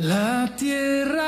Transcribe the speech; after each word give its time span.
La 0.00 0.48
tierra 0.56 1.19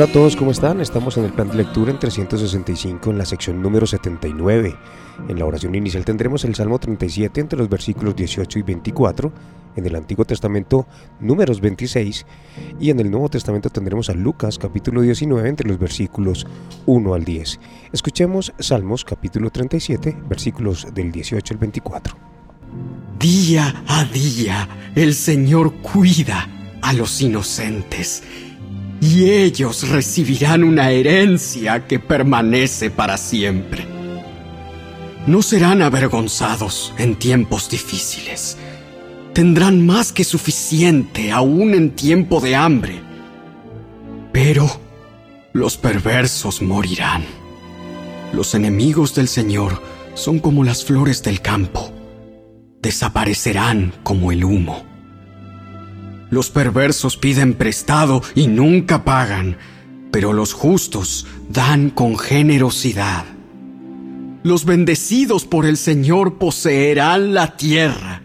Hola 0.00 0.08
a 0.08 0.12
todos, 0.14 0.34
¿cómo 0.34 0.50
están? 0.50 0.80
Estamos 0.80 1.18
en 1.18 1.26
el 1.26 1.32
plan 1.34 1.50
de 1.50 1.56
lectura 1.56 1.90
en 1.90 1.98
365 1.98 3.10
en 3.10 3.18
la 3.18 3.26
sección 3.26 3.60
número 3.60 3.86
79. 3.86 4.74
En 5.28 5.38
la 5.38 5.44
oración 5.44 5.74
inicial 5.74 6.06
tendremos 6.06 6.42
el 6.46 6.54
Salmo 6.54 6.78
37 6.78 7.38
entre 7.38 7.58
los 7.58 7.68
versículos 7.68 8.16
18 8.16 8.60
y 8.60 8.62
24, 8.62 9.30
en 9.76 9.84
el 9.84 9.94
Antiguo 9.94 10.24
Testamento 10.24 10.86
números 11.20 11.60
26 11.60 12.24
y 12.80 12.88
en 12.88 13.00
el 13.00 13.10
Nuevo 13.10 13.28
Testamento 13.28 13.68
tendremos 13.68 14.08
a 14.08 14.14
Lucas 14.14 14.56
capítulo 14.56 15.02
19 15.02 15.46
entre 15.46 15.68
los 15.68 15.78
versículos 15.78 16.46
1 16.86 17.12
al 17.12 17.22
10. 17.22 17.60
Escuchemos 17.92 18.54
Salmos 18.58 19.04
capítulo 19.04 19.50
37 19.50 20.16
versículos 20.26 20.86
del 20.94 21.12
18 21.12 21.52
al 21.52 21.58
24. 21.58 22.16
Día 23.18 23.84
a 23.86 24.04
día 24.06 24.66
el 24.94 25.12
Señor 25.12 25.74
cuida 25.82 26.48
a 26.80 26.94
los 26.94 27.20
inocentes 27.20 28.22
y 29.00 29.30
ellos 29.30 29.88
recibirán 29.88 30.62
una 30.62 30.90
herencia 30.90 31.86
que 31.86 31.98
permanece 31.98 32.90
para 32.90 33.16
siempre. 33.16 33.86
No 35.26 35.42
serán 35.42 35.80
avergonzados 35.82 36.92
en 36.98 37.16
tiempos 37.16 37.70
difíciles. 37.70 38.58
Tendrán 39.32 39.84
más 39.86 40.12
que 40.12 40.24
suficiente 40.24 41.32
aún 41.32 41.74
en 41.74 41.90
tiempo 41.90 42.40
de 42.40 42.56
hambre. 42.56 43.00
Pero 44.32 44.70
los 45.52 45.76
perversos 45.76 46.62
morirán. 46.62 47.24
Los 48.32 48.54
enemigos 48.54 49.14
del 49.14 49.28
Señor 49.28 49.82
son 50.14 50.40
como 50.40 50.62
las 50.62 50.84
flores 50.84 51.22
del 51.22 51.40
campo. 51.40 51.92
Desaparecerán 52.82 53.94
como 54.02 54.32
el 54.32 54.44
humo. 54.44 54.89
Los 56.30 56.50
perversos 56.50 57.16
piden 57.16 57.54
prestado 57.54 58.22
y 58.34 58.46
nunca 58.46 59.04
pagan, 59.04 59.56
pero 60.12 60.32
los 60.32 60.52
justos 60.52 61.26
dan 61.48 61.90
con 61.90 62.16
generosidad. 62.16 63.24
Los 64.42 64.64
bendecidos 64.64 65.44
por 65.44 65.66
el 65.66 65.76
Señor 65.76 66.38
poseerán 66.38 67.34
la 67.34 67.56
tierra, 67.56 68.22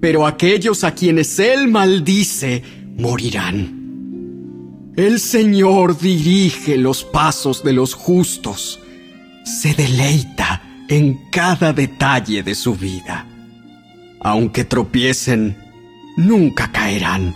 pero 0.00 0.26
aquellos 0.26 0.84
a 0.84 0.94
quienes 0.94 1.38
Él 1.38 1.68
maldice 1.68 2.62
morirán. 2.96 3.80
El 4.94 5.18
Señor 5.18 5.98
dirige 5.98 6.76
los 6.76 7.02
pasos 7.02 7.64
de 7.64 7.72
los 7.72 7.94
justos, 7.94 8.78
se 9.44 9.72
deleita 9.72 10.62
en 10.88 11.18
cada 11.30 11.72
detalle 11.72 12.42
de 12.42 12.54
su 12.54 12.74
vida. 12.74 13.26
Aunque 14.20 14.64
tropiecen, 14.64 15.56
nunca 16.16 16.70
caerán, 16.70 17.34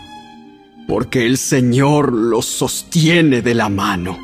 porque 0.87 1.27
el 1.27 1.39
Señor 1.39 2.13
los 2.13 2.47
sostiene 2.47 3.43
de 3.43 3.55
la 3.55 3.69
mano. 3.69 4.19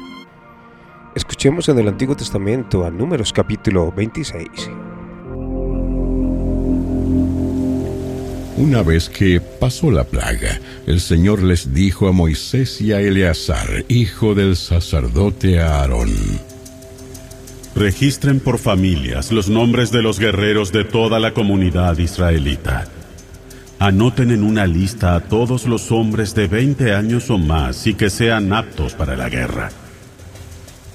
Escuchemos 1.14 1.68
en 1.68 1.78
el 1.78 1.88
Antiguo 1.88 2.16
Testamento 2.16 2.84
a 2.84 2.90
Números 2.90 3.32
capítulo 3.32 3.92
26. 3.92 4.48
Una 8.56 8.82
vez 8.82 9.08
que 9.08 9.40
pasó 9.40 9.90
la 9.90 10.04
plaga, 10.04 10.60
el 10.86 11.00
Señor 11.00 11.42
les 11.42 11.74
dijo 11.74 12.06
a 12.06 12.12
Moisés 12.12 12.80
y 12.80 12.92
a 12.92 13.00
Eleazar, 13.00 13.84
hijo 13.88 14.34
del 14.34 14.56
sacerdote 14.56 15.60
Aarón, 15.60 16.10
Registren 17.74 18.38
por 18.38 18.58
familias 18.58 19.32
los 19.32 19.48
nombres 19.48 19.90
de 19.90 20.02
los 20.02 20.20
guerreros 20.20 20.72
de 20.72 20.84
toda 20.84 21.18
la 21.18 21.32
comunidad 21.32 21.96
israelita 21.96 22.86
Anoten 23.82 24.30
en 24.30 24.44
una 24.44 24.64
lista 24.64 25.16
a 25.16 25.20
todos 25.20 25.66
los 25.66 25.90
hombres 25.90 26.36
de 26.36 26.46
20 26.46 26.94
años 26.94 27.30
o 27.30 27.36
más 27.36 27.84
y 27.88 27.94
que 27.94 28.10
sean 28.10 28.52
aptos 28.52 28.94
para 28.94 29.16
la 29.16 29.28
guerra. 29.28 29.70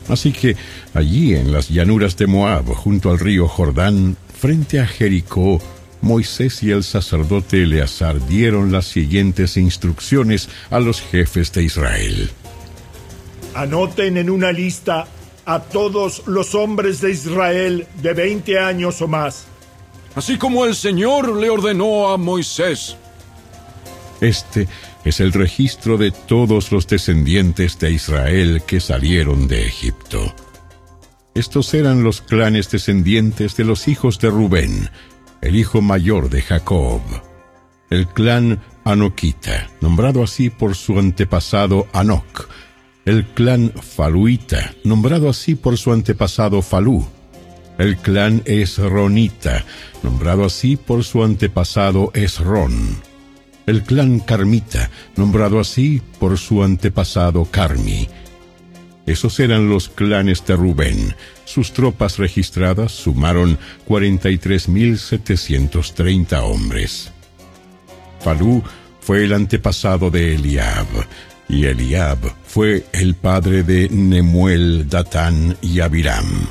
Así 0.07 0.31
que 0.31 0.55
allí 0.93 1.35
en 1.35 1.51
las 1.51 1.67
llanuras 1.67 2.15
de 2.15 2.27
Moab, 2.27 2.63
junto 2.67 3.11
al 3.11 3.19
río 3.19 3.45
Jordán, 3.49 4.15
frente 4.39 4.79
a 4.79 4.87
Jericó, 4.87 5.59
Moisés 5.99 6.63
y 6.63 6.71
el 6.71 6.85
sacerdote 6.85 7.63
Eleazar 7.63 8.25
dieron 8.25 8.71
las 8.71 8.85
siguientes 8.85 9.57
instrucciones 9.57 10.47
a 10.69 10.79
los 10.79 11.01
jefes 11.01 11.51
de 11.51 11.63
Israel. 11.63 12.29
Anoten 13.53 14.15
en 14.15 14.29
una 14.29 14.53
lista 14.53 15.07
a 15.43 15.59
todos 15.59 16.25
los 16.25 16.55
hombres 16.55 17.01
de 17.01 17.11
Israel 17.11 17.85
de 18.01 18.13
20 18.13 18.59
años 18.59 19.01
o 19.01 19.09
más 19.09 19.45
así 20.17 20.39
como 20.39 20.65
el 20.65 20.73
Señor 20.73 21.39
le 21.39 21.51
ordenó 21.51 22.09
a 22.09 22.17
Moisés. 22.17 22.97
Este 24.19 24.67
es 25.05 25.19
el 25.19 25.31
registro 25.31 25.97
de 25.97 26.09
todos 26.09 26.71
los 26.71 26.87
descendientes 26.87 27.77
de 27.77 27.91
Israel 27.91 28.63
que 28.65 28.79
salieron 28.79 29.47
de 29.47 29.67
Egipto. 29.67 30.33
Estos 31.35 31.71
eran 31.75 32.03
los 32.03 32.21
clanes 32.21 32.71
descendientes 32.71 33.55
de 33.57 33.63
los 33.63 33.87
hijos 33.87 34.17
de 34.17 34.31
Rubén, 34.31 34.89
el 35.41 35.55
hijo 35.55 35.83
mayor 35.83 36.31
de 36.31 36.41
Jacob. 36.41 37.01
El 37.91 38.07
clan 38.07 38.59
Anoquita, 38.85 39.69
nombrado 39.81 40.23
así 40.23 40.49
por 40.49 40.75
su 40.75 40.97
antepasado 40.97 41.85
Anoc. 41.93 42.49
El 43.05 43.23
clan 43.23 43.71
Faluita, 43.71 44.73
nombrado 44.83 45.29
así 45.29 45.53
por 45.53 45.77
su 45.77 45.93
antepasado 45.93 46.63
Falú 46.63 47.07
el 47.77 47.97
clan 47.97 48.41
Esronita, 48.45 49.65
nombrado 50.03 50.45
así 50.45 50.77
por 50.77 51.03
su 51.03 51.23
antepasado 51.23 52.11
Esron. 52.13 53.01
El 53.65 53.81
clan 53.83 54.19
Carmita, 54.19 54.91
nombrado 55.15 55.59
así 55.59 55.99
por 56.19 56.37
su 56.37 56.63
antepasado 56.63 57.45
Carmi. 57.45 58.07
Esos 59.05 59.39
eran 59.39 59.69
los 59.69 59.89
clanes 59.89 60.45
de 60.45 60.55
Rubén. 60.55 61.15
Sus 61.45 61.73
tropas 61.73 62.17
registradas 62.17 62.91
sumaron 62.91 63.57
43.730 63.87 66.43
hombres. 66.43 67.11
Falú 68.19 68.61
fue 68.99 69.23
el 69.23 69.31
antepasado 69.33 70.11
de 70.11 70.35
Eliab, 70.35 70.87
y 71.47 71.65
Eliab 71.65 72.19
fue 72.45 72.85
el 72.91 73.15
padre 73.15 73.63
de 73.63 73.87
Nemuel, 73.89 74.89
Datán 74.89 75.55
y 75.61 75.79
Abiram. 75.79 76.49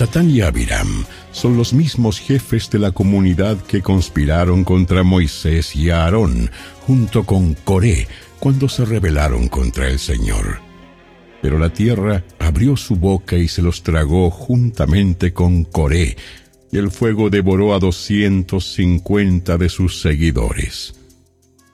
Tatán 0.00 0.30
y 0.30 0.40
Abiram 0.40 1.04
son 1.30 1.58
los 1.58 1.74
mismos 1.74 2.20
jefes 2.20 2.70
de 2.70 2.78
la 2.78 2.90
comunidad 2.90 3.60
que 3.60 3.82
conspiraron 3.82 4.64
contra 4.64 5.02
Moisés 5.02 5.76
y 5.76 5.90
Aarón, 5.90 6.50
junto 6.86 7.24
con 7.24 7.52
Coré, 7.52 8.08
cuando 8.38 8.70
se 8.70 8.86
rebelaron 8.86 9.48
contra 9.50 9.88
el 9.88 9.98
Señor. 9.98 10.62
Pero 11.42 11.58
la 11.58 11.70
tierra 11.74 12.24
abrió 12.38 12.78
su 12.78 12.96
boca 12.96 13.36
y 13.36 13.46
se 13.46 13.60
los 13.60 13.82
tragó 13.82 14.30
juntamente 14.30 15.34
con 15.34 15.64
Coré, 15.64 16.16
y 16.72 16.78
el 16.78 16.90
fuego 16.90 17.28
devoró 17.28 17.74
a 17.74 17.78
doscientos 17.78 18.72
cincuenta 18.72 19.58
de 19.58 19.68
sus 19.68 20.00
seguidores. 20.00 20.94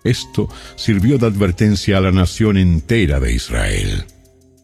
Esto 0.02 0.48
sirvió 0.74 1.18
de 1.18 1.28
advertencia 1.28 1.98
a 1.98 2.00
la 2.00 2.10
nación 2.10 2.56
entera 2.56 3.20
de 3.20 3.32
Israel. 3.32 4.04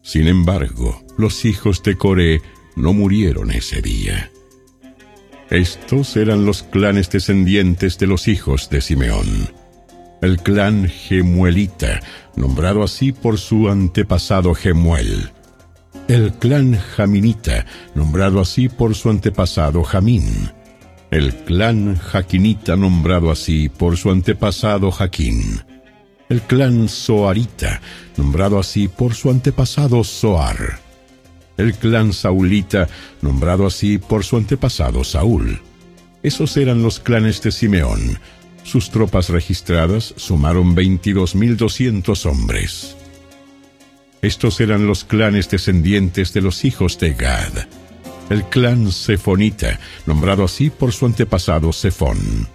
Sin 0.01 0.27
embargo, 0.27 1.01
los 1.17 1.45
hijos 1.45 1.81
de 1.81 1.95
Coré 1.95 2.41
no 2.75 2.93
murieron 2.93 3.51
ese 3.51 3.81
día. 3.81 4.31
Estos 5.49 6.17
eran 6.17 6.45
los 6.45 6.63
clanes 6.63 7.09
descendientes 7.09 7.99
de 7.99 8.07
los 8.07 8.27
hijos 8.27 8.69
de 8.69 8.81
Simeón. 8.81 9.51
El 10.21 10.37
clan 10.37 10.87
Gemuelita, 10.87 11.99
nombrado 12.35 12.81
así 12.81 13.11
por 13.11 13.37
su 13.37 13.69
antepasado 13.69 14.55
Gemuel. 14.55 15.31
El 16.07 16.33
clan 16.33 16.77
Jaminita, 16.77 17.65
nombrado 17.93 18.41
así 18.41 18.67
por 18.67 18.95
su 18.95 19.09
antepasado 19.09 19.83
Jamín. 19.83 20.51
El 21.11 21.33
clan 21.33 21.97
Jaquinita, 21.97 22.75
nombrado 22.75 23.29
así 23.29 23.69
por 23.69 23.97
su 23.97 24.11
antepasado 24.11 24.91
Jaquín. 24.91 25.61
El 26.29 26.41
clan 26.41 26.89
Soarita, 26.89 27.79
nombrado 28.17 28.59
así 28.59 28.87
por 28.87 29.13
su 29.13 29.29
antepasado 29.29 30.03
Soar. 30.03 30.82
El 31.57 31.73
clan 31.73 32.13
Saulita, 32.13 32.87
nombrado 33.21 33.67
así 33.67 33.97
por 33.97 34.23
su 34.23 34.37
antepasado 34.37 35.03
Saúl. 35.03 35.61
Esos 36.23 36.57
eran 36.57 36.81
los 36.81 36.99
clanes 36.99 37.41
de 37.41 37.51
Simeón. 37.51 38.19
Sus 38.63 38.89
tropas 38.89 39.29
registradas 39.29 40.13
sumaron 40.17 40.75
22.200 40.75 42.25
hombres. 42.25 42.95
Estos 44.21 44.61
eran 44.61 44.87
los 44.87 45.03
clanes 45.03 45.49
descendientes 45.49 46.31
de 46.33 46.41
los 46.41 46.63
hijos 46.63 46.97
de 46.97 47.13
Gad. 47.13 47.67
El 48.29 48.45
clan 48.45 48.89
Sefonita, 48.89 49.79
nombrado 50.05 50.45
así 50.45 50.69
por 50.69 50.93
su 50.93 51.05
antepasado 51.05 51.73
Sefón. 51.73 52.47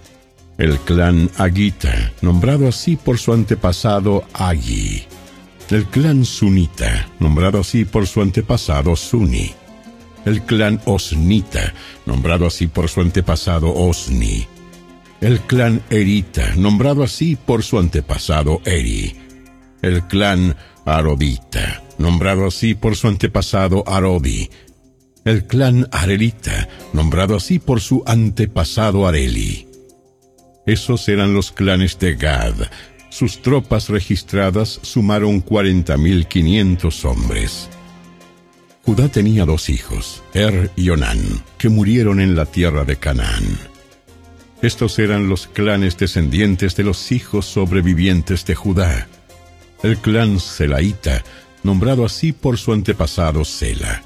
El 0.56 0.78
clan 0.78 1.30
Agita, 1.36 2.12
nombrado 2.22 2.66
así 2.66 2.96
por 2.96 3.18
su 3.18 3.34
antepasado 3.34 4.24
Agi. 4.32 5.06
El 5.70 5.84
clan 5.84 6.24
Sunita, 6.24 7.10
nombrado 7.20 7.60
así 7.60 7.84
por 7.84 8.06
su 8.06 8.22
antepasado 8.22 8.96
Suni. 8.96 9.52
El 10.24 10.42
clan 10.42 10.80
Osnita, 10.86 11.74
nombrado 12.06 12.46
así 12.46 12.68
por 12.68 12.88
su 12.88 13.02
antepasado 13.02 13.74
Osni. 13.74 14.46
El 15.20 15.40
clan 15.40 15.82
Erita, 15.90 16.54
nombrado 16.56 17.02
así 17.02 17.36
por 17.36 17.62
su 17.62 17.78
antepasado 17.78 18.62
Eri. 18.64 19.14
El 19.82 20.04
clan 20.04 20.56
Arodita, 20.86 21.82
nombrado 21.98 22.46
así 22.46 22.74
por 22.74 22.96
su 22.96 23.08
antepasado 23.08 23.84
Arodi. 23.86 24.48
El 25.26 25.46
clan 25.46 25.86
Arelita, 25.92 26.66
nombrado 26.94 27.36
así 27.36 27.58
por 27.58 27.82
su 27.82 28.02
antepasado 28.06 29.06
Areli. 29.06 29.68
Esos 30.64 31.08
eran 31.10 31.34
los 31.34 31.52
clanes 31.52 31.98
de 31.98 32.14
Gad. 32.14 32.54
Sus 33.18 33.42
tropas 33.42 33.88
registradas 33.88 34.78
sumaron 34.82 35.44
40.500 35.44 37.04
hombres. 37.04 37.68
Judá 38.84 39.08
tenía 39.08 39.44
dos 39.44 39.70
hijos, 39.70 40.22
Er 40.34 40.70
y 40.76 40.90
Onán, 40.90 41.18
que 41.58 41.68
murieron 41.68 42.20
en 42.20 42.36
la 42.36 42.46
tierra 42.46 42.84
de 42.84 42.94
Canaán. 42.96 43.58
Estos 44.62 45.00
eran 45.00 45.28
los 45.28 45.48
clanes 45.48 45.96
descendientes 45.96 46.76
de 46.76 46.84
los 46.84 47.10
hijos 47.10 47.46
sobrevivientes 47.46 48.44
de 48.44 48.54
Judá 48.54 49.08
el 49.82 49.96
clan 49.98 50.40
Selaita, 50.40 51.24
nombrado 51.62 52.04
así 52.04 52.32
por 52.32 52.56
su 52.56 52.72
antepasado 52.72 53.44
Sela, 53.44 54.02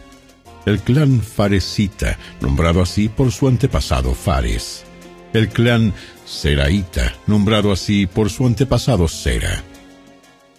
el 0.67 0.81
clan 0.81 1.21
Faresita, 1.21 2.19
nombrado 2.41 2.81
así 2.81 3.09
por 3.09 3.31
su 3.33 3.49
antepasado 3.49 4.15
Fares, 4.15 4.85
el 5.33 5.49
clan 5.49 5.93
Seraita, 6.33 7.15
nombrado 7.27 7.73
así 7.73 8.07
por 8.07 8.31
su 8.31 8.47
antepasado 8.47 9.09
Sera. 9.09 9.63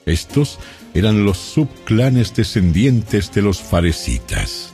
Estos 0.05 0.59
eran 0.93 1.25
los 1.25 1.37
subclanes 1.37 2.35
descendientes 2.35 3.31
de 3.33 3.41
los 3.41 3.61
Faresitas, 3.61 4.73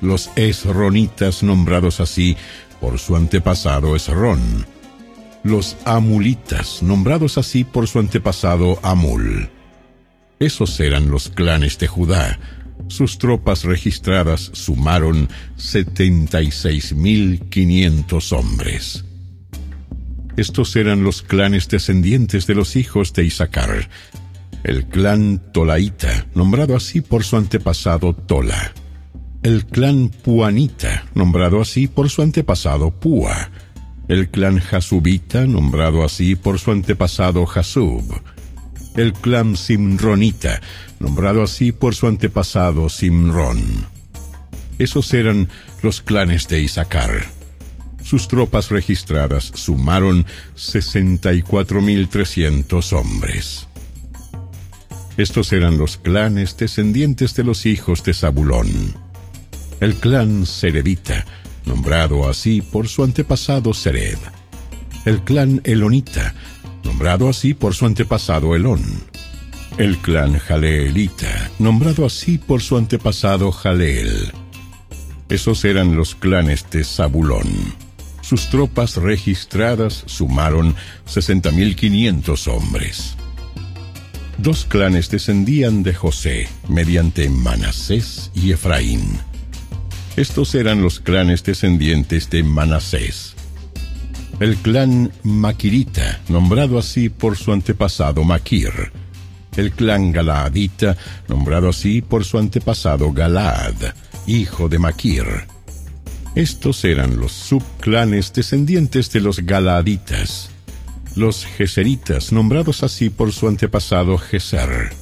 los 0.00 0.30
Esronitas, 0.36 1.42
nombrados 1.42 2.00
así 2.00 2.36
por 2.80 2.98
su 2.98 3.16
antepasado 3.16 3.94
Esrón, 3.94 4.66
los 5.42 5.76
Amulitas, 5.84 6.82
nombrados 6.82 7.38
así 7.38 7.64
por 7.64 7.86
su 7.86 7.98
antepasado 7.98 8.78
Amul, 8.82 9.50
esos 10.40 10.78
eran 10.78 11.10
los 11.10 11.30
clanes 11.30 11.78
de 11.78 11.88
Judá. 11.88 12.38
Sus 12.86 13.18
tropas 13.18 13.64
registradas 13.64 14.52
sumaron 14.52 15.28
76.500 15.56 18.32
hombres. 18.32 19.04
Estos 20.38 20.74
eran 20.76 21.04
los 21.04 21.20
clanes 21.20 21.68
descendientes 21.68 22.46
de 22.46 22.54
los 22.54 22.76
hijos 22.76 23.12
de 23.12 23.24
Isaacar. 23.24 23.90
El 24.64 24.86
clan 24.86 25.42
Tolaita, 25.52 26.28
nombrado 26.34 26.74
así 26.74 27.02
por 27.02 27.24
su 27.24 27.36
antepasado 27.36 28.14
Tola. 28.14 28.72
El 29.42 29.66
clan 29.66 30.08
Puanita, 30.08 31.04
nombrado 31.14 31.60
así 31.60 31.88
por 31.88 32.08
su 32.08 32.22
antepasado 32.22 32.90
Pua. 32.90 33.50
El 34.08 34.30
clan 34.30 34.58
Jasubita, 34.58 35.46
nombrado 35.46 36.02
así 36.02 36.36
por 36.36 36.58
su 36.58 36.70
antepasado 36.70 37.44
Jasub 37.44 38.22
el 38.98 39.12
clan 39.12 39.56
Simronita, 39.56 40.60
nombrado 40.98 41.42
así 41.42 41.70
por 41.70 41.94
su 41.94 42.08
antepasado 42.08 42.88
Simron. 42.88 43.86
Esos 44.78 45.14
eran 45.14 45.48
los 45.82 46.02
clanes 46.02 46.48
de 46.48 46.60
Isaacar. 46.62 47.37
Sus 48.08 48.26
tropas 48.26 48.70
registradas 48.70 49.52
sumaron 49.54 50.24
64.300 50.56 52.92
hombres. 52.94 53.68
Estos 55.18 55.52
eran 55.52 55.76
los 55.76 55.98
clanes 55.98 56.56
descendientes 56.56 57.34
de 57.34 57.44
los 57.44 57.66
hijos 57.66 58.02
de 58.04 58.14
Zabulón. 58.14 58.94
El 59.80 59.96
clan 59.96 60.46
Seredita, 60.46 61.26
nombrado 61.66 62.30
así 62.30 62.62
por 62.62 62.88
su 62.88 63.04
antepasado 63.04 63.74
Sered. 63.74 64.16
El 65.04 65.20
clan 65.20 65.60
Elonita, 65.64 66.34
nombrado 66.84 67.28
así 67.28 67.52
por 67.52 67.74
su 67.74 67.84
antepasado 67.84 68.56
Elón. 68.56 68.80
El 69.76 69.98
clan 69.98 70.38
Jaleelita, 70.38 71.50
nombrado 71.58 72.06
así 72.06 72.38
por 72.38 72.62
su 72.62 72.78
antepasado 72.78 73.52
Jaleel. 73.52 74.32
Esos 75.28 75.66
eran 75.66 75.94
los 75.94 76.14
clanes 76.14 76.64
de 76.70 76.84
Zabulón. 76.84 77.86
Sus 78.28 78.50
tropas 78.50 78.96
registradas 78.96 80.02
sumaron 80.04 80.74
60.500 81.06 82.48
hombres. 82.52 83.14
Dos 84.36 84.66
clanes 84.66 85.08
descendían 85.08 85.82
de 85.82 85.94
José 85.94 86.48
mediante 86.68 87.30
Manasés 87.30 88.30
y 88.34 88.52
Efraín. 88.52 89.18
Estos 90.16 90.54
eran 90.54 90.82
los 90.82 91.00
clanes 91.00 91.42
descendientes 91.42 92.28
de 92.28 92.42
Manasés 92.42 93.34
el 94.40 94.56
clan 94.56 95.10
Maquirita, 95.24 96.20
nombrado 96.28 96.78
así 96.78 97.08
por 97.08 97.36
su 97.36 97.52
antepasado 97.52 98.22
Maquir, 98.22 98.92
el 99.56 99.72
clan 99.72 100.12
Galaadita, 100.12 100.96
nombrado 101.28 101.70
así 101.70 102.02
por 102.02 102.24
su 102.24 102.38
antepasado 102.38 103.12
Galaad, 103.12 103.74
hijo 104.26 104.68
de 104.68 104.78
Maquir. 104.78 105.57
Estos 106.38 106.84
eran 106.84 107.18
los 107.18 107.32
subclanes 107.32 108.32
descendientes 108.32 109.10
de 109.10 109.18
los 109.18 109.40
Galaaditas, 109.40 110.50
los 111.16 111.44
Geseritas, 111.44 112.30
nombrados 112.30 112.84
así 112.84 113.10
por 113.10 113.32
su 113.32 113.48
antepasado 113.48 114.16
Geser, 114.18 114.92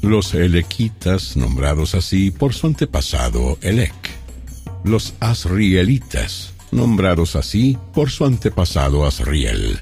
los 0.00 0.32
Elequitas, 0.32 1.36
nombrados 1.36 1.94
así 1.94 2.30
por 2.30 2.54
su 2.54 2.68
antepasado 2.68 3.58
Elec, 3.60 3.92
los 4.82 5.12
Asrielitas, 5.20 6.54
nombrados 6.72 7.36
así 7.36 7.76
por 7.92 8.08
su 8.08 8.24
antepasado 8.24 9.04
Asriel. 9.04 9.78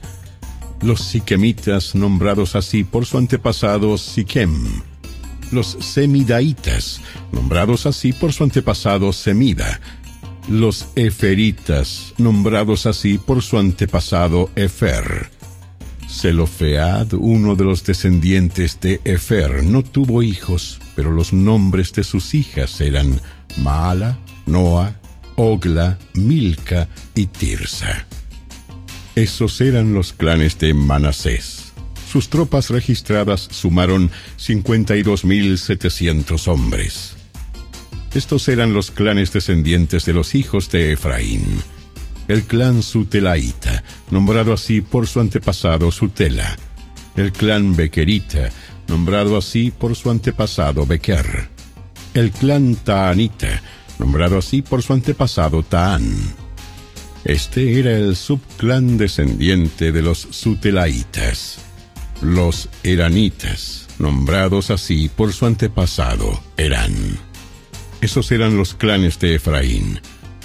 Los 0.83 1.03
Siquemitas, 1.03 1.95
nombrados 1.95 2.57
así 2.57 2.83
por 2.83 3.07
su 3.07 3.19
antepasado 3.19 3.97
Siquem. 3.97 4.83
Los 5.53 5.77
Semidaitas, 5.79 7.01
nombrados 7.31 7.87
así 7.87 8.13
por 8.13 8.33
su 8.33 8.43
antepasado 8.43 9.13
Semida. 9.13 9.81
Los 10.49 10.89
Eferitas, 10.95 12.13
nombrados 12.19 12.85
así 12.85 13.17
por 13.17 13.43
su 13.43 13.59
antepasado 13.59 14.51
Efer. 14.57 15.31
Selofead, 16.07 17.15
uno 17.15 17.57
de 17.57 17.65
los 17.65 17.83
descendientes 17.83 18.79
de 18.79 19.01
Efer, 19.05 19.65
no 19.65 19.83
tuvo 19.83 20.23
hijos, 20.23 20.81
pero 20.95 21.11
los 21.11 21.33
nombres 21.33 21.95
de 21.95 22.05
sus 22.05 22.35
hijas 22.35 22.79
eran 22.83 23.23
Maala, 23.57 24.19
Noa, 24.45 25.01
Ogla, 25.37 25.99
Milca 26.13 26.89
y 27.15 27.25
Tirsa. 27.27 28.07
Esos 29.15 29.63
eran 29.63 29.95
los 29.95 30.13
clanes 30.13 30.59
de 30.59 30.75
Manasés. 30.75 31.73
Sus 32.11 32.29
tropas 32.29 32.69
registradas 32.69 33.49
sumaron 33.51 34.11
52.700 34.39 36.49
hombres. 36.49 37.17
Estos 38.15 38.49
eran 38.49 38.73
los 38.73 38.93
clanes 38.93 39.33
descendientes 39.33 40.05
de 40.05 40.13
los 40.13 40.37
hijos 40.37 40.71
de 40.71 40.93
Efraín. 40.93 41.45
El 42.29 42.45
clan 42.45 42.83
Sutelaita, 42.83 43.83
nombrado 44.11 44.53
así 44.53 44.81
por 44.81 45.09
su 45.09 45.19
antepasado 45.19 45.91
Sutela. 45.91 46.57
El 47.17 47.33
clan 47.33 47.75
Bequerita, 47.75 48.51
nombrado 48.87 49.37
así 49.37 49.73
por 49.73 49.97
su 49.97 50.11
antepasado 50.11 50.87
Bequer. 50.87 51.49
El 52.15 52.31
clan 52.31 52.77
Taanita, 52.77 53.61
nombrado 53.99 54.39
así 54.39 54.63
por 54.63 54.83
su 54.83 54.93
antepasado 54.93 55.65
Taán. 55.65 56.05
Este 57.25 57.81
era 57.81 57.93
el 57.93 58.15
subclán 58.17 58.97
descendiente 58.97 59.91
de 59.91 60.03
los 60.03 60.19
Sutelaitas, 60.31 61.59
los 62.21 62.69
Eranitas, 62.83 63.89
nombrados 63.99 64.71
así 64.71 65.09
por 65.09 65.33
su 65.33 65.47
antepasado 65.47 66.41
Erán. 66.57 66.93
Esos 68.05 68.31
eran 68.33 68.59
los 68.59 68.75
clanes 68.75 69.19
de 69.19 69.37
Efraín. 69.37 69.99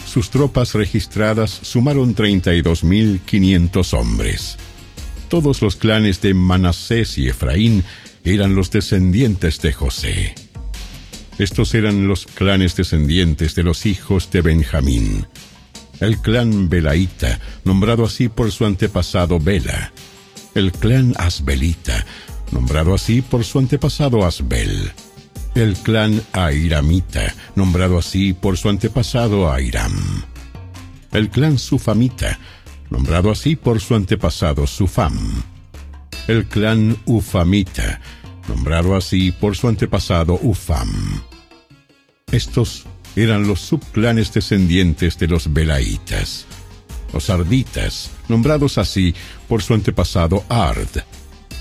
Sus 0.08 0.30
tropas 0.30 0.76
registradas 0.76 1.52
sumaron 1.52 2.16
32.500 2.16 4.00
hombres. 4.00 4.58
Todos 5.28 5.62
los 5.62 5.76
clanes 5.76 6.22
de 6.22 6.34
Manasés 6.34 7.18
y 7.18 7.28
Efraín 7.28 7.84
eran 8.24 8.56
los 8.56 8.72
descendientes 8.72 9.60
de 9.60 9.74
José. 9.74 10.36
Estos 11.38 11.76
eran 11.76 12.08
los 12.08 12.28
clanes 12.28 12.78
descendientes 12.78 13.56
de 13.56 13.64
los 13.64 13.86
hijos 13.86 14.32
de 14.32 14.40
Benjamín. 14.40 15.28
El 16.00 16.18
clan 16.20 16.70
Belaita, 16.70 17.42
nombrado 17.66 18.06
así 18.06 18.30
por 18.30 18.54
su 18.54 18.66
antepasado 18.66 19.38
Bela. 19.38 19.92
El 20.56 20.72
clan 20.72 21.14
Asbelita, 21.18 22.06
nombrado 22.54 22.94
así 22.94 23.22
por 23.22 23.44
su 23.44 23.60
antepasado 23.60 24.26
Asbel 24.26 24.94
el 25.60 25.76
clan 25.76 26.22
Airamita, 26.32 27.34
nombrado 27.56 27.98
así 27.98 28.34
por 28.34 28.58
su 28.58 28.70
antepasado 28.70 29.52
Airam. 29.52 30.24
El 31.12 31.30
clan 31.30 31.58
Sufamita, 31.58 32.40
nombrado 32.90 33.30
así 33.30 33.58
por 33.58 33.82
su 33.82 33.96
antepasado 33.96 34.66
Sufam. 34.66 35.44
El 36.28 36.46
clan 36.46 36.98
Ufamita, 37.06 38.00
nombrado 38.48 38.96
así 38.96 39.34
por 39.34 39.58
su 39.58 39.68
antepasado 39.68 40.40
Ufam. 40.42 41.22
Estos 42.32 42.86
eran 43.18 43.46
los 43.46 43.60
subclanes 43.60 44.34
descendientes 44.34 45.20
de 45.20 45.28
los 45.28 45.52
Belaitas. 45.52 46.46
Los 47.12 47.30
Arditas, 47.30 48.12
nombrados 48.30 48.78
así 48.78 49.14
por 49.50 49.62
su 49.62 49.74
antepasado 49.74 50.46
Ard 50.48 51.04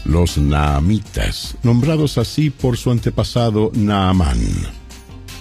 los 0.04 0.38
Naamitas, 0.38 1.56
nombrados 1.62 2.18
así 2.18 2.50
por 2.50 2.76
su 2.76 2.90
antepasado 2.90 3.70
Naamán. 3.74 4.40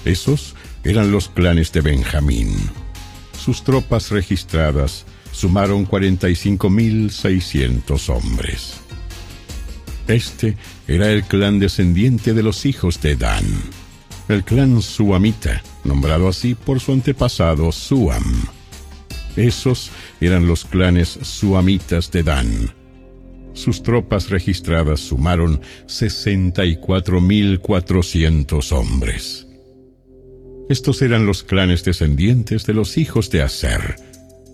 Esos 0.05 0.53
eran 0.83 1.11
los 1.11 1.29
clanes 1.29 1.71
de 1.71 1.81
Benjamín. 1.81 2.55
Sus 3.37 3.63
tropas 3.63 4.11
registradas 4.11 5.05
sumaron 5.31 5.87
45.600 5.87 8.09
hombres. 8.09 8.73
Este 10.07 10.57
era 10.87 11.11
el 11.11 11.23
clan 11.23 11.59
descendiente 11.59 12.33
de 12.33 12.43
los 12.43 12.65
hijos 12.65 13.01
de 13.01 13.15
Dan. 13.15 13.45
El 14.29 14.43
clan 14.43 14.81
Suamita, 14.81 15.61
nombrado 15.83 16.27
así 16.27 16.55
por 16.55 16.79
su 16.79 16.93
antepasado 16.93 17.71
Suam. 17.71 18.47
Esos 19.35 19.91
eran 20.19 20.47
los 20.47 20.65
clanes 20.65 21.19
suamitas 21.21 22.09
de 22.11 22.23
Dan 22.23 22.76
sus 23.57 23.83
tropas 23.83 24.29
registradas 24.29 25.01
sumaron 25.01 25.59
64.400 25.87 28.71
hombres. 28.71 29.47
Estos 30.69 31.01
eran 31.01 31.25
los 31.25 31.43
clanes 31.43 31.83
descendientes 31.83 32.65
de 32.65 32.73
los 32.73 32.97
hijos 32.97 33.29
de 33.29 33.41
Aser. 33.41 33.95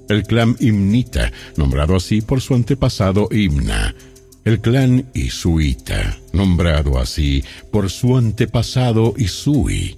El 0.09 0.23
clan 0.23 0.55
Imnita, 0.59 1.31
nombrado 1.57 1.95
así 1.95 2.21
por 2.21 2.41
su 2.41 2.55
antepasado 2.55 3.29
Imna. 3.31 3.95
El 4.43 4.59
clan 4.59 5.09
Isuita, 5.13 6.17
nombrado 6.33 6.99
así 6.99 7.43
por 7.71 7.89
su 7.89 8.17
antepasado 8.17 9.13
Isui. 9.17 9.97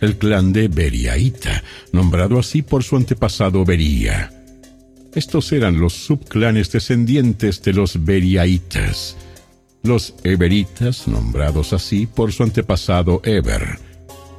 El 0.00 0.16
clan 0.16 0.52
de 0.52 0.68
Beriaita, 0.68 1.64
nombrado 1.92 2.38
así 2.38 2.62
por 2.62 2.82
su 2.82 2.96
antepasado 2.96 3.64
Beria 3.64 4.31
estos 5.14 5.52
eran 5.52 5.78
los 5.78 5.92
subclanes 5.92 6.72
descendientes 6.72 7.62
de 7.62 7.74
los 7.74 8.02
Beriaitas, 8.04 9.16
los 9.82 10.14
Eberitas, 10.24 11.06
nombrados 11.06 11.74
así 11.74 12.06
por 12.06 12.32
su 12.32 12.44
antepasado 12.44 13.20
Eber, 13.24 13.78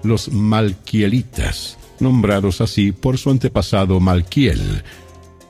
los 0.03 0.32
Malquielitas, 0.32 1.77
nombrados 2.00 2.62
así 2.62 2.92
por 2.92 3.20
su 3.20 3.30
antepasado 3.30 4.00
Malquiel. 4.00 4.82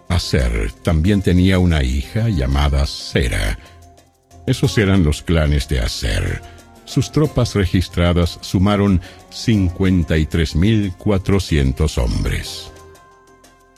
Aser 0.09 0.73
también 0.83 1.21
tenía 1.21 1.57
una 1.57 1.83
hija 1.83 2.27
llamada 2.27 2.85
Sera. 2.85 3.57
Esos 4.45 4.77
eran 4.77 5.05
los 5.05 5.21
clanes 5.21 5.69
de 5.69 5.79
Aser. 5.79 6.41
Sus 6.83 7.13
tropas 7.13 7.55
registradas 7.55 8.39
sumaron 8.41 8.99
53.400 9.31 11.97
hombres. 11.97 12.72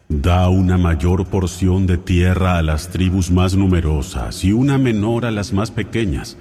Da 0.10 0.50
una 0.50 0.78
mayor 0.78 1.26
porción 1.28 1.88
de 1.88 1.98
tierra 1.98 2.58
a 2.58 2.62
las 2.64 2.90
tribus 2.90 3.32
más 3.32 3.56
numerosas 3.56 4.44
y 4.44 4.52
una 4.52 4.78
menor 4.78 5.26
a 5.26 5.32
las 5.32 5.54
más 5.54 5.72
pequeñas, 5.72 6.38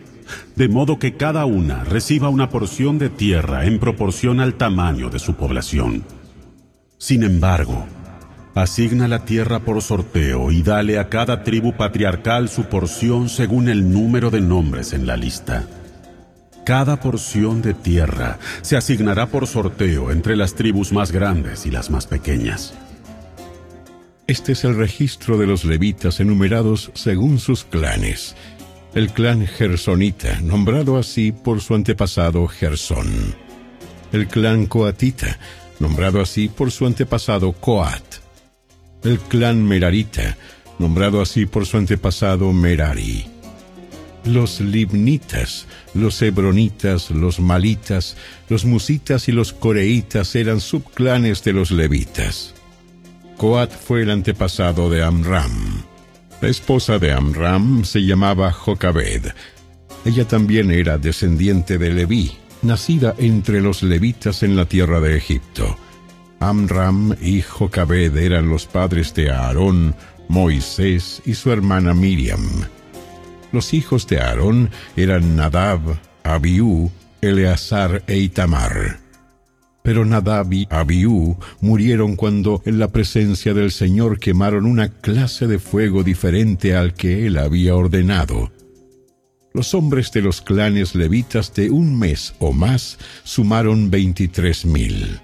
de 0.56 0.68
modo 0.68 0.98
que 0.98 1.16
cada 1.16 1.44
una 1.44 1.84
reciba 1.84 2.28
una 2.28 2.50
porción 2.50 2.98
de 2.98 3.10
tierra 3.10 3.64
en 3.64 3.78
proporción 3.78 4.40
al 4.40 4.54
tamaño 4.54 5.08
de 5.08 5.20
su 5.20 5.34
población. 5.34 6.02
Sin 6.98 7.22
embargo, 7.22 7.86
asigna 8.54 9.08
la 9.08 9.24
tierra 9.24 9.60
por 9.60 9.82
sorteo 9.82 10.52
y 10.52 10.62
dale 10.62 10.98
a 10.98 11.08
cada 11.08 11.42
tribu 11.42 11.72
patriarcal 11.76 12.48
su 12.48 12.64
porción 12.64 13.28
según 13.28 13.68
el 13.68 13.90
número 13.90 14.30
de 14.30 14.40
nombres 14.40 14.92
en 14.92 15.06
la 15.06 15.16
lista. 15.16 15.66
Cada 16.64 16.98
porción 16.98 17.60
de 17.60 17.74
tierra 17.74 18.38
se 18.62 18.76
asignará 18.76 19.26
por 19.26 19.46
sorteo 19.46 20.10
entre 20.10 20.36
las 20.36 20.54
tribus 20.54 20.92
más 20.92 21.12
grandes 21.12 21.66
y 21.66 21.70
las 21.70 21.90
más 21.90 22.06
pequeñas. 22.06 22.74
Este 24.26 24.52
es 24.52 24.64
el 24.64 24.74
registro 24.74 25.36
de 25.36 25.46
los 25.46 25.66
levitas 25.66 26.20
enumerados 26.20 26.90
según 26.94 27.38
sus 27.38 27.64
clanes. 27.64 28.34
El 28.94 29.10
clan 29.10 29.46
Gersonita, 29.46 30.40
nombrado 30.40 30.96
así 30.96 31.32
por 31.32 31.60
su 31.60 31.74
antepasado 31.74 32.46
Gersón. 32.46 33.34
El 34.12 34.28
clan 34.28 34.64
Coatita, 34.64 35.38
nombrado 35.80 36.22
así 36.22 36.48
por 36.48 36.70
su 36.70 36.86
antepasado 36.86 37.52
Coat. 37.52 38.23
El 39.04 39.18
clan 39.18 39.64
Merarita, 39.64 40.36
nombrado 40.78 41.20
así 41.20 41.46
por 41.46 41.66
su 41.66 41.76
antepasado 41.76 42.52
Merari 42.52 43.34
los 44.24 44.60
libnitas, 44.60 45.66
los 45.92 46.20
hebronitas, 46.22 47.10
los 47.10 47.40
malitas, 47.40 48.16
los 48.48 48.64
musitas 48.64 49.28
y 49.28 49.32
los 49.32 49.52
coreitas 49.52 50.34
eran 50.34 50.60
subclanes 50.60 51.44
de 51.44 51.52
los 51.52 51.70
levitas. 51.70 52.54
Coat 53.36 53.70
fue 53.70 54.02
el 54.02 54.10
antepasado 54.10 54.88
de 54.88 55.02
Amram. 55.02 55.82
La 56.40 56.48
esposa 56.48 56.98
de 56.98 57.12
Amram 57.12 57.84
se 57.84 58.00
llamaba 58.00 58.52
Jocabed. 58.52 59.32
Ella 60.04 60.26
también 60.26 60.70
era 60.70 60.98
descendiente 60.98 61.78
de 61.78 61.92
Leví, 61.92 62.32
nacida 62.62 63.14
entre 63.18 63.60
los 63.60 63.82
levitas 63.82 64.42
en 64.42 64.56
la 64.56 64.66
tierra 64.66 65.00
de 65.00 65.16
Egipto. 65.16 65.76
Amram 66.48 67.16
y 67.22 67.40
Jocabed 67.40 68.16
eran 68.18 68.50
los 68.50 68.66
padres 68.66 69.14
de 69.14 69.30
Aarón, 69.30 69.94
Moisés 70.28 71.22
y 71.24 71.34
su 71.34 71.50
hermana 71.50 71.94
Miriam. 71.94 72.46
Los 73.50 73.72
hijos 73.72 74.06
de 74.06 74.20
Aarón 74.20 74.68
eran 74.94 75.36
Nadab, 75.36 75.80
Abiú, 76.22 76.90
Eleazar 77.22 78.02
e 78.06 78.18
Itamar. 78.18 79.00
Pero 79.82 80.04
Nadab 80.04 80.52
y 80.52 80.66
Abiú 80.68 81.38
murieron 81.62 82.14
cuando 82.14 82.62
en 82.66 82.78
la 82.78 82.88
presencia 82.88 83.54
del 83.54 83.72
Señor 83.72 84.18
quemaron 84.18 84.66
una 84.66 84.88
clase 84.88 85.46
de 85.46 85.58
fuego 85.58 86.02
diferente 86.02 86.76
al 86.76 86.92
que 86.92 87.26
él 87.26 87.38
había 87.38 87.74
ordenado. 87.74 88.52
Los 89.54 89.72
hombres 89.72 90.12
de 90.12 90.20
los 90.20 90.42
clanes 90.42 90.94
levitas 90.94 91.54
de 91.54 91.70
un 91.70 91.98
mes 91.98 92.34
o 92.38 92.52
más 92.52 92.98
sumaron 93.22 93.90
veintitrés 93.90 94.66
mil. 94.66 95.20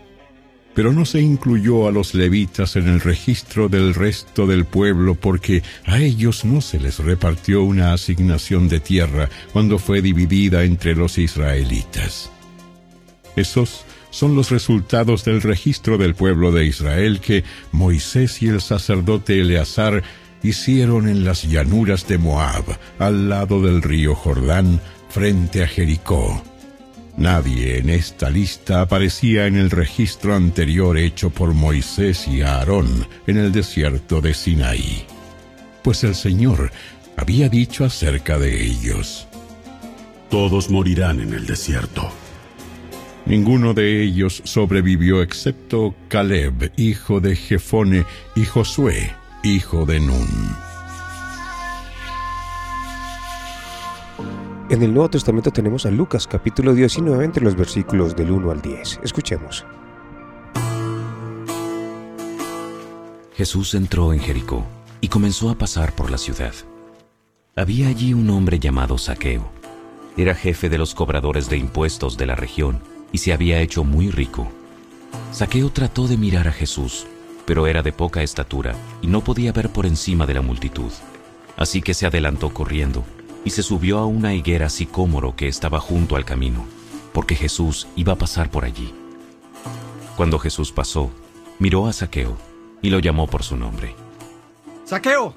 Pero 0.81 0.95
no 0.95 1.05
se 1.05 1.21
incluyó 1.21 1.87
a 1.87 1.93
los 1.93 2.15
levitas 2.15 2.75
en 2.75 2.89
el 2.89 3.03
registro 3.03 3.69
del 3.69 3.93
resto 3.93 4.47
del 4.47 4.65
pueblo 4.65 5.15
porque 5.15 5.63
a 5.85 5.99
ellos 5.99 6.47
no 6.47 6.63
se 6.63 6.81
les 6.81 7.01
repartió 7.01 7.65
una 7.65 7.93
asignación 7.93 8.67
de 8.67 8.81
tierra 8.81 9.29
cuando 9.53 9.79
fue 9.79 10.01
dividida 10.01 10.65
entre 10.65 10.95
los 10.95 11.19
israelitas. 11.19 12.31
Esos 13.37 13.85
son 14.09 14.35
los 14.35 14.49
resultados 14.49 15.23
del 15.27 15.43
registro 15.43 15.99
del 15.99 16.15
pueblo 16.15 16.51
de 16.51 16.65
Israel 16.65 17.21
que 17.21 17.45
Moisés 17.73 18.41
y 18.41 18.49
el 18.49 18.63
sacerdote 18.63 19.39
Eleazar 19.39 20.03
hicieron 20.43 21.11
en 21.11 21.27
las 21.27 21.43
llanuras 21.43 22.09
de 22.09 22.17
Moab, 22.17 22.65
al 22.99 23.29
lado 23.29 23.61
del 23.61 23.83
río 23.83 24.15
Jordán, 24.15 24.81
frente 25.11 25.63
a 25.63 25.67
Jericó. 25.67 26.43
Nadie 27.21 27.77
en 27.77 27.91
esta 27.91 28.31
lista 28.31 28.81
aparecía 28.81 29.47
en 29.47 29.57
el 29.57 29.71
registro 29.71 30.35
anterior 30.35 30.97
hecho 30.97 31.29
por 31.29 31.53
Moisés 31.53 32.27
y 32.27 32.41
Aarón 32.41 33.07
en 33.27 33.37
el 33.37 33.53
desierto 33.53 34.23
de 34.23 34.33
Sinaí, 34.33 35.05
pues 35.83 36.03
el 36.03 36.15
Señor 36.15 36.73
había 37.19 37.51
dicho 37.51 37.85
acerca 37.85 38.39
de 38.39 38.65
ellos. 38.65 39.29
Todos 40.31 40.71
morirán 40.71 41.21
en 41.21 41.35
el 41.35 41.47
desierto. 41.47 42.11
Ninguno 43.27 43.75
de 43.75 44.03
ellos 44.03 44.41
sobrevivió 44.47 45.21
excepto 45.21 45.95
Caleb, 46.09 46.73
hijo 46.79 47.21
de 47.21 47.37
Jefone, 47.37 48.07
y 48.35 48.47
Josué, 48.47 49.13
hijo 49.43 49.85
de 49.85 50.01
Nun. 50.01 50.70
En 54.71 54.85
el 54.85 54.95
Nuevo 54.95 55.11
Testamento 55.11 55.51
tenemos 55.51 55.85
a 55.85 55.91
Lucas 55.91 56.29
capítulo 56.29 56.73
19 56.73 57.25
entre 57.25 57.43
los 57.43 57.57
versículos 57.57 58.15
del 58.15 58.31
1 58.31 58.53
al 58.53 58.63
10. 58.63 59.01
Escuchemos. 59.03 59.67
Jesús 63.35 63.75
entró 63.75 64.13
en 64.13 64.21
Jericó 64.21 64.65
y 65.01 65.09
comenzó 65.09 65.51
a 65.51 65.59
pasar 65.59 65.93
por 65.93 66.09
la 66.09 66.19
ciudad. 66.19 66.55
Había 67.57 67.89
allí 67.89 68.15
un 68.15 68.31
hombre 68.31 68.61
llamado 68.61 68.97
Saqueo. 68.97 69.51
Era 70.17 70.37
jefe 70.37 70.69
de 70.69 70.79
los 70.79 70.95
cobradores 70.95 71.51
de 71.51 71.57
impuestos 71.57 72.17
de 72.17 72.27
la 72.27 72.37
región 72.37 72.79
y 73.11 73.19
se 73.19 73.33
había 73.33 73.61
hecho 73.61 73.83
muy 73.83 74.13
rico. 74.13 74.53
Saqueo 75.33 75.71
trató 75.71 76.07
de 76.07 76.17
mirar 76.17 76.47
a 76.47 76.53
Jesús, 76.53 77.09
pero 77.45 77.67
era 77.67 77.83
de 77.83 77.91
poca 77.91 78.23
estatura 78.23 78.77
y 79.03 79.09
no 79.09 79.25
podía 79.25 79.51
ver 79.51 79.71
por 79.71 79.85
encima 79.85 80.27
de 80.27 80.35
la 80.35 80.43
multitud. 80.43 80.93
Así 81.57 81.83
que 81.83 81.93
se 81.93 82.07
adelantó 82.07 82.51
corriendo 82.51 83.05
y 83.45 83.51
se 83.51 83.63
subió 83.63 83.99
a 83.99 84.07
una 84.07 84.35
higuera 84.35 84.69
sicómoro 84.69 85.37
que 85.37 85.49
estaba 85.49 85.81
junto 85.81 86.17
al 86.17 86.25
camino, 86.25 86.65
porque 87.13 87.35
Jesús 87.35 87.89
iba 87.97 88.13
a 88.13 88.19
pasar 88.19 88.51
por 88.51 88.65
allí. 88.65 88.93
Cuando 90.17 90.39
Jesús 90.39 90.73
pasó, 90.73 91.11
miró 91.59 91.87
a 91.87 91.93
Saqueo 91.93 92.37
y 92.83 92.91
lo 92.91 92.99
llamó 92.99 93.27
por 93.27 93.43
su 93.43 93.57
nombre. 93.57 93.95
Saqueo, 94.85 95.35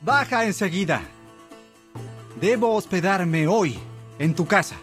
baja 0.00 0.44
enseguida. 0.44 1.02
Debo 2.40 2.74
hospedarme 2.74 3.46
hoy 3.46 3.78
en 4.18 4.34
tu 4.34 4.46
casa. 4.46 4.76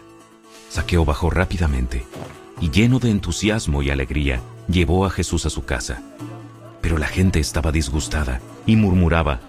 Saqueo 0.70 1.04
bajó 1.04 1.30
rápidamente 1.30 2.06
y 2.60 2.70
lleno 2.70 2.98
de 2.98 3.10
entusiasmo 3.10 3.82
y 3.82 3.90
alegría, 3.90 4.40
llevó 4.68 5.06
a 5.06 5.10
Jesús 5.10 5.46
a 5.46 5.50
su 5.50 5.64
casa. 5.64 6.02
Pero 6.80 6.98
la 6.98 7.06
gente 7.06 7.40
estaba 7.40 7.72
disgustada 7.72 8.40
y 8.66 8.76
murmuraba, 8.76 9.40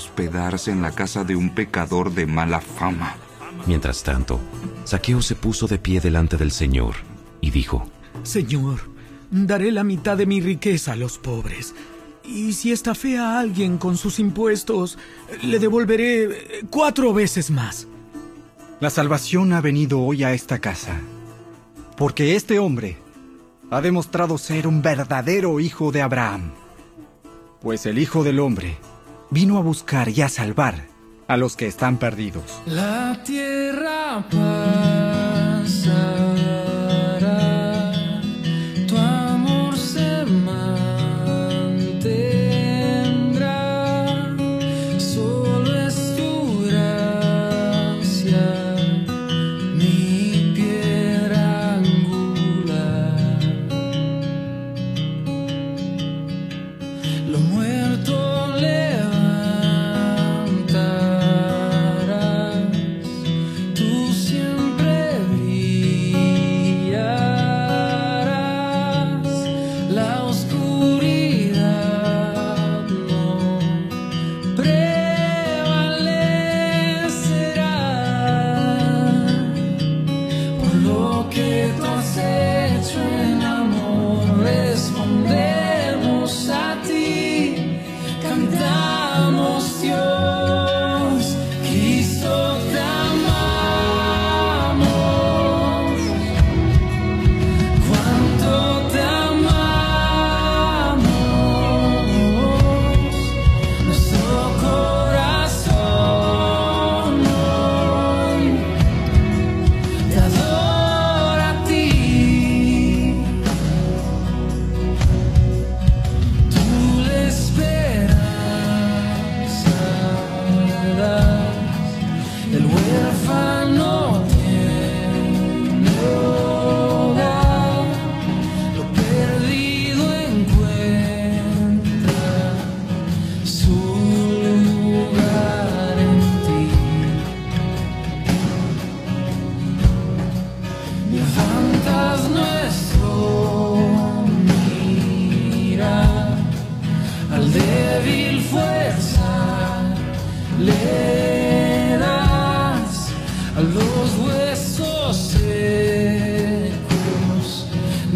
hospedarse 0.00 0.70
en 0.70 0.80
la 0.80 0.92
casa 0.92 1.24
de 1.24 1.36
un 1.36 1.54
pecador 1.54 2.14
de 2.14 2.26
mala 2.26 2.62
fama. 2.62 3.16
Mientras 3.66 4.02
tanto, 4.02 4.40
Saqueo 4.84 5.20
se 5.20 5.34
puso 5.34 5.66
de 5.66 5.78
pie 5.78 6.00
delante 6.00 6.38
del 6.38 6.50
Señor 6.50 6.94
y 7.42 7.50
dijo, 7.50 7.86
Señor, 8.22 8.80
daré 9.30 9.70
la 9.70 9.84
mitad 9.84 10.16
de 10.16 10.24
mi 10.24 10.40
riqueza 10.40 10.92
a 10.92 10.96
los 10.96 11.18
pobres. 11.18 11.74
Y 12.24 12.54
si 12.54 12.72
estafé 12.72 13.18
a 13.18 13.38
alguien 13.38 13.76
con 13.76 13.98
sus 13.98 14.18
impuestos, 14.18 14.96
le 15.42 15.58
devolveré 15.58 16.24
eh, 16.24 16.30
cuatro 16.70 17.12
veces 17.12 17.50
más. 17.50 17.86
La 18.80 18.88
salvación 18.88 19.52
ha 19.52 19.60
venido 19.60 20.00
hoy 20.00 20.24
a 20.24 20.32
esta 20.32 20.60
casa, 20.60 20.98
porque 21.98 22.36
este 22.36 22.58
hombre 22.58 22.96
ha 23.70 23.82
demostrado 23.82 24.38
ser 24.38 24.66
un 24.66 24.80
verdadero 24.80 25.60
hijo 25.60 25.92
de 25.92 26.00
Abraham. 26.00 26.52
Pues 27.60 27.84
el 27.84 27.98
Hijo 27.98 28.24
del 28.24 28.40
Hombre 28.40 28.78
vino 29.30 29.58
a 29.58 29.62
buscar 29.62 30.08
y 30.08 30.22
a 30.22 30.28
salvar 30.28 30.88
a 31.28 31.36
los 31.36 31.56
que 31.56 31.66
están 31.66 31.98
perdidos. 31.98 32.60
La 32.66 33.22
tierra 33.24 34.24
pasará, 34.28 35.60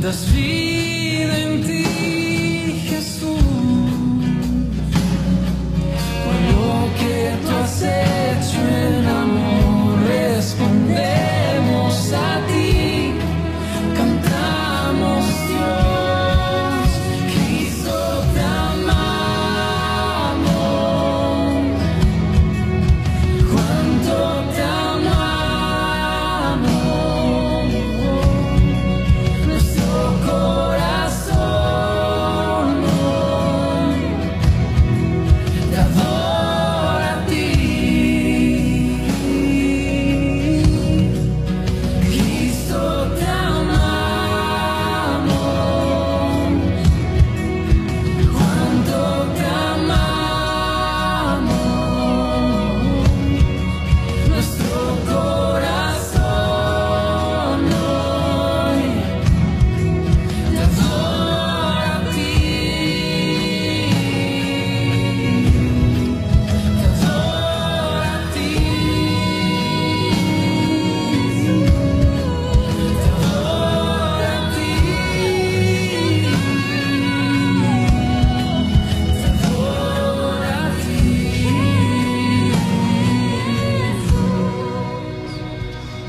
das 0.04 0.22
vidas. 0.34 0.73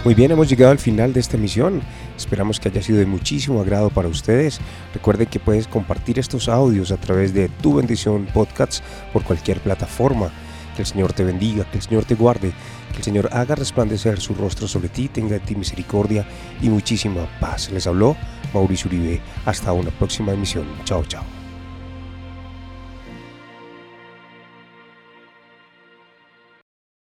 Muy 0.05 0.13
bien, 0.13 0.29
hemos 0.29 0.47
llegado 0.47 0.71
al 0.71 0.77
final 0.77 1.13
de 1.13 1.19
esta 1.19 1.35
emisión. 1.35 1.81
Esperamos 2.15 2.59
que 2.59 2.69
haya 2.69 2.83
sido 2.83 2.99
de 2.99 3.07
muchísimo 3.07 3.59
agrado 3.59 3.89
para 3.89 4.07
ustedes. 4.07 4.59
Recuerden 4.93 5.25
que 5.25 5.39
puedes 5.39 5.67
compartir 5.67 6.19
estos 6.19 6.47
audios 6.47 6.91
a 6.91 6.97
través 6.97 7.33
de 7.33 7.49
Tu 7.49 7.73
Bendición 7.73 8.27
Podcasts 8.31 8.83
por 9.11 9.23
cualquier 9.23 9.59
plataforma. 9.61 10.31
Que 10.75 10.83
el 10.83 10.85
Señor 10.85 11.13
te 11.13 11.23
bendiga, 11.23 11.65
que 11.71 11.79
el 11.79 11.83
Señor 11.83 12.05
te 12.05 12.13
guarde, 12.13 12.53
que 12.91 12.97
el 12.97 13.03
Señor 13.03 13.29
haga 13.31 13.55
resplandecer 13.55 14.19
su 14.19 14.35
rostro 14.35 14.67
sobre 14.67 14.89
ti, 14.89 15.07
tenga 15.07 15.33
de 15.33 15.39
ti 15.39 15.55
misericordia 15.55 16.23
y 16.61 16.69
muchísima 16.69 17.27
paz. 17.39 17.71
Les 17.71 17.87
habló 17.87 18.15
Mauricio 18.53 18.89
Uribe. 18.89 19.21
Hasta 19.45 19.73
una 19.73 19.89
próxima 19.89 20.33
emisión. 20.33 20.67
Chao, 20.83 21.03
chao. 21.05 21.34